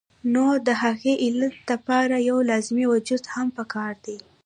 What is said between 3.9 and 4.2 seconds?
دے